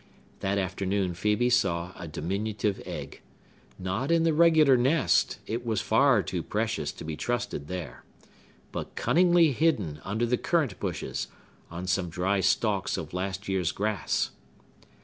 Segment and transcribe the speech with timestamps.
[0.39, 6.41] That afternoon Phœbe found a diminutive egg,—not in the regular nest, it was far too
[6.41, 11.27] precious to be trusted there,—but cunningly hidden under the currant bushes,
[11.69, 14.31] on some dry stalks of last year's grass.